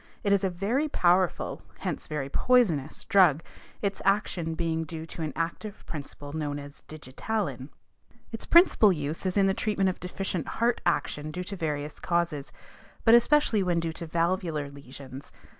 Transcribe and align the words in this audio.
It 0.23 0.33
is 0.33 0.43
a 0.43 0.49
very 0.49 0.87
powerful, 0.89 1.61
hence 1.77 2.07
very 2.07 2.27
poisonous 2.27 3.03
drug, 3.05 3.43
its 3.83 4.01
action 4.03 4.55
being 4.55 4.83
due 4.83 5.05
to 5.05 5.21
an 5.21 5.31
active 5.35 5.85
principle 5.85 6.33
known 6.33 6.57
as 6.57 6.81
digitalin. 6.87 7.69
Its 8.31 8.47
principal 8.47 8.91
use 8.91 9.27
is 9.27 9.37
in 9.37 9.45
the 9.45 9.53
treatment 9.53 9.91
of 9.91 9.99
deficient 9.99 10.47
heart 10.57 10.81
action 10.87 11.29
due 11.29 11.43
to 11.43 11.55
various 11.55 11.99
causes 11.99 12.51
but 13.03 13.13
especially 13.13 13.61
when 13.61 13.79
due 13.79 13.93
to 13.93 14.07
valvular 14.07 14.71
lesions. 14.71 15.31